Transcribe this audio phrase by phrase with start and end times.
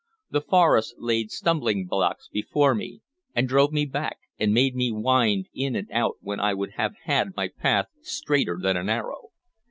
[0.31, 3.01] The forest laid stumbling blocks before me,
[3.35, 6.95] and drove me back, and made me wind in and out when I would have
[7.03, 9.27] had my path straighter than an arrow.